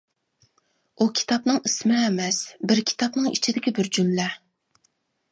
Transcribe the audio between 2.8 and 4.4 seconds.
كىتابنىڭ ئىچىدىكى بىر جۈملە.